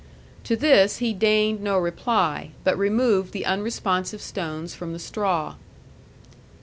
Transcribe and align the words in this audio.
To 0.45 0.55
this 0.55 0.97
he 0.97 1.13
deigned 1.13 1.61
no 1.61 1.77
reply, 1.77 2.53
but 2.63 2.75
removed 2.75 3.33
the 3.33 3.45
unresponsive 3.45 4.19
stones 4.23 4.73
from 4.73 4.93
the 4.93 4.97
straw. 4.97 5.57